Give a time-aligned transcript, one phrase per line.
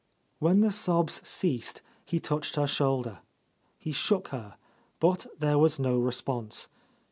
[0.39, 3.19] When the sobs ceased he touched her shoulder.
[3.77, 4.55] He shook her,
[4.99, 6.69] but there was no response.